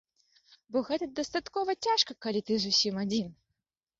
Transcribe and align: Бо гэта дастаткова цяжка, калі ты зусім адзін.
Бо 0.77 0.81
гэта 0.87 1.05
дастаткова 1.19 1.75
цяжка, 1.89 2.11
калі 2.27 2.41
ты 2.47 2.57
зусім 2.65 2.93
адзін. 3.03 3.29